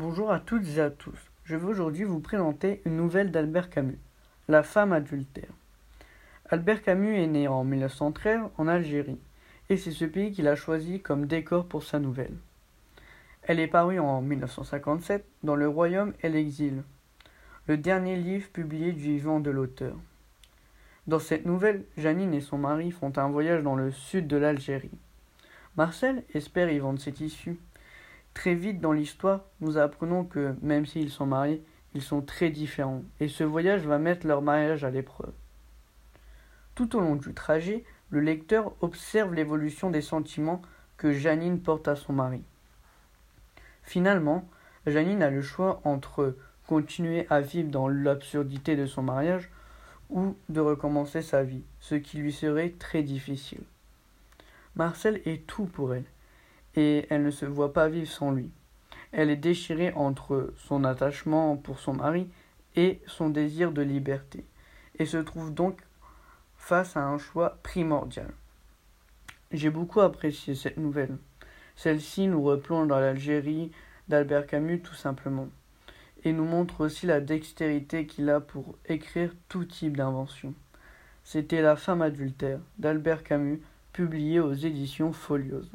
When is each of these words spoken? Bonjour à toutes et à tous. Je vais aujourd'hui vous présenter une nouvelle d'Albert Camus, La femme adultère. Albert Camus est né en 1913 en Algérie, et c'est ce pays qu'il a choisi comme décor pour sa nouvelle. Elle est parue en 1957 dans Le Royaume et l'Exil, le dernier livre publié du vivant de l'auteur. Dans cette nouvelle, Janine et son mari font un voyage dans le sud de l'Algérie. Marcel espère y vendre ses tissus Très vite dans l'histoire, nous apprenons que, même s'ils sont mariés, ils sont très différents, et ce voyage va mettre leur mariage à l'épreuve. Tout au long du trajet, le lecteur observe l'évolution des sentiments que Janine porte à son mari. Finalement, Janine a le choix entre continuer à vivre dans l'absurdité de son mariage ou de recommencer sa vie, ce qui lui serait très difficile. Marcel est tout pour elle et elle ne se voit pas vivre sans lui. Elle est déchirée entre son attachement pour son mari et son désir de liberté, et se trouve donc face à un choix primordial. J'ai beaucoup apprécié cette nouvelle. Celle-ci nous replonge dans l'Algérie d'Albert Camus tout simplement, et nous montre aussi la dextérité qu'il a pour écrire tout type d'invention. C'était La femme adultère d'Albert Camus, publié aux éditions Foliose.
Bonjour 0.00 0.30
à 0.30 0.38
toutes 0.38 0.76
et 0.76 0.80
à 0.80 0.90
tous. 0.90 1.18
Je 1.42 1.56
vais 1.56 1.66
aujourd'hui 1.66 2.04
vous 2.04 2.20
présenter 2.20 2.82
une 2.84 2.96
nouvelle 2.96 3.32
d'Albert 3.32 3.68
Camus, 3.68 3.98
La 4.46 4.62
femme 4.62 4.92
adultère. 4.92 5.50
Albert 6.48 6.82
Camus 6.82 7.16
est 7.16 7.26
né 7.26 7.48
en 7.48 7.64
1913 7.64 8.42
en 8.58 8.68
Algérie, 8.68 9.18
et 9.68 9.76
c'est 9.76 9.90
ce 9.90 10.04
pays 10.04 10.30
qu'il 10.30 10.46
a 10.46 10.54
choisi 10.54 11.00
comme 11.00 11.26
décor 11.26 11.66
pour 11.66 11.82
sa 11.82 11.98
nouvelle. 11.98 12.36
Elle 13.42 13.58
est 13.58 13.66
parue 13.66 13.98
en 13.98 14.22
1957 14.22 15.24
dans 15.42 15.56
Le 15.56 15.66
Royaume 15.66 16.12
et 16.22 16.28
l'Exil, 16.28 16.84
le 17.66 17.76
dernier 17.76 18.14
livre 18.14 18.48
publié 18.50 18.92
du 18.92 19.00
vivant 19.00 19.40
de 19.40 19.50
l'auteur. 19.50 19.96
Dans 21.08 21.18
cette 21.18 21.44
nouvelle, 21.44 21.82
Janine 21.96 22.34
et 22.34 22.40
son 22.40 22.58
mari 22.58 22.92
font 22.92 23.12
un 23.16 23.30
voyage 23.30 23.64
dans 23.64 23.74
le 23.74 23.90
sud 23.90 24.28
de 24.28 24.36
l'Algérie. 24.36 24.96
Marcel 25.76 26.22
espère 26.34 26.70
y 26.70 26.78
vendre 26.78 27.00
ses 27.00 27.12
tissus 27.12 27.58
Très 28.38 28.54
vite 28.54 28.80
dans 28.80 28.92
l'histoire, 28.92 29.46
nous 29.60 29.78
apprenons 29.78 30.24
que, 30.24 30.54
même 30.62 30.86
s'ils 30.86 31.10
sont 31.10 31.26
mariés, 31.26 31.60
ils 31.94 32.02
sont 32.02 32.22
très 32.22 32.50
différents, 32.50 33.02
et 33.18 33.26
ce 33.26 33.42
voyage 33.42 33.84
va 33.84 33.98
mettre 33.98 34.28
leur 34.28 34.42
mariage 34.42 34.84
à 34.84 34.90
l'épreuve. 34.90 35.32
Tout 36.76 36.94
au 36.94 37.00
long 37.00 37.16
du 37.16 37.34
trajet, 37.34 37.82
le 38.10 38.20
lecteur 38.20 38.74
observe 38.80 39.34
l'évolution 39.34 39.90
des 39.90 40.02
sentiments 40.02 40.62
que 40.98 41.10
Janine 41.10 41.60
porte 41.60 41.88
à 41.88 41.96
son 41.96 42.12
mari. 42.12 42.44
Finalement, 43.82 44.48
Janine 44.86 45.24
a 45.24 45.30
le 45.30 45.42
choix 45.42 45.80
entre 45.82 46.36
continuer 46.68 47.26
à 47.30 47.40
vivre 47.40 47.70
dans 47.72 47.88
l'absurdité 47.88 48.76
de 48.76 48.86
son 48.86 49.02
mariage 49.02 49.50
ou 50.10 50.36
de 50.48 50.60
recommencer 50.60 51.22
sa 51.22 51.42
vie, 51.42 51.64
ce 51.80 51.96
qui 51.96 52.18
lui 52.18 52.32
serait 52.32 52.70
très 52.78 53.02
difficile. 53.02 53.64
Marcel 54.76 55.22
est 55.24 55.44
tout 55.48 55.64
pour 55.64 55.92
elle 55.92 56.04
et 56.76 57.06
elle 57.10 57.22
ne 57.22 57.30
se 57.30 57.46
voit 57.46 57.72
pas 57.72 57.88
vivre 57.88 58.10
sans 58.10 58.30
lui. 58.30 58.50
Elle 59.12 59.30
est 59.30 59.36
déchirée 59.36 59.92
entre 59.94 60.52
son 60.56 60.84
attachement 60.84 61.56
pour 61.56 61.78
son 61.78 61.94
mari 61.94 62.28
et 62.76 63.00
son 63.06 63.30
désir 63.30 63.72
de 63.72 63.82
liberté, 63.82 64.44
et 64.98 65.06
se 65.06 65.16
trouve 65.16 65.52
donc 65.52 65.80
face 66.56 66.96
à 66.96 67.04
un 67.04 67.18
choix 67.18 67.58
primordial. 67.62 68.30
J'ai 69.50 69.70
beaucoup 69.70 70.00
apprécié 70.00 70.54
cette 70.54 70.76
nouvelle. 70.76 71.16
Celle-ci 71.74 72.28
nous 72.28 72.42
replonge 72.42 72.88
dans 72.88 73.00
l'Algérie 73.00 73.72
d'Albert 74.08 74.46
Camus 74.46 74.80
tout 74.80 74.94
simplement, 74.94 75.48
et 76.24 76.32
nous 76.32 76.44
montre 76.44 76.82
aussi 76.82 77.06
la 77.06 77.20
dextérité 77.20 78.06
qu'il 78.06 78.28
a 78.28 78.40
pour 78.40 78.76
écrire 78.86 79.32
tout 79.48 79.64
type 79.64 79.96
d'invention. 79.96 80.54
C'était 81.24 81.62
La 81.62 81.76
femme 81.76 82.02
adultère 82.02 82.60
d'Albert 82.78 83.22
Camus, 83.22 83.62
publié 83.92 84.40
aux 84.40 84.52
éditions 84.52 85.12
Foliose. 85.12 85.70